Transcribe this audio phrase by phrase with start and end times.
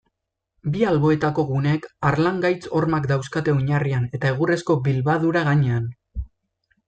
[0.75, 5.85] Bi alboetako guneek harlangaitz-hormak dauzkate oinarrian eta egurrezko bilbadura gainean.